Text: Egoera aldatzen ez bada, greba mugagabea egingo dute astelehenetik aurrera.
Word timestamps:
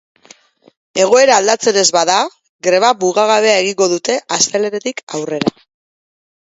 Egoera 1.03 1.35
aldatzen 1.41 1.77
ez 1.81 1.85
bada, 1.97 2.15
greba 2.69 2.91
mugagabea 3.05 3.55
egingo 3.67 3.93
dute 3.95 4.19
astelehenetik 4.41 5.07
aurrera. 5.21 5.57